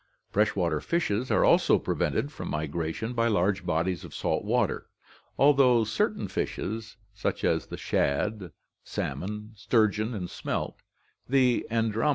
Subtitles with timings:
[0.31, 4.87] Fresh water fishes are also prevented from migration by large bodies of salt water,
[5.37, 8.51] although certain fishes such GEOGRAPHIC DISTRIBUTION 55 as the shad,
[8.83, 10.81] salmon, sturgeon, and smelt—
[11.29, 12.03] the anadromous (Gr.